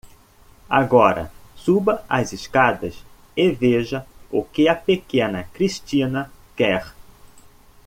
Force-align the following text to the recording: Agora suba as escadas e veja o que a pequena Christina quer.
Agora 0.81 1.25
suba 1.63 1.93
as 2.19 2.27
escadas 2.33 2.95
e 3.43 3.47
veja 3.51 3.99
o 4.31 4.41
que 4.43 4.67
a 4.67 4.73
pequena 4.87 5.43
Christina 5.55 6.23
quer. 6.57 6.85